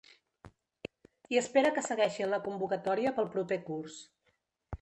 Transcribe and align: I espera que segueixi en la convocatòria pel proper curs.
I 1.35 1.39
espera 1.43 1.73
que 1.77 1.85
segueixi 1.89 2.25
en 2.29 2.33
la 2.37 2.41
convocatòria 2.49 3.15
pel 3.19 3.33
proper 3.37 3.59
curs. 3.71 4.01